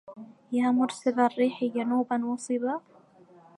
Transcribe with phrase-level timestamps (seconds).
[0.51, 2.81] يا مرسل الريح جنوبا وصبا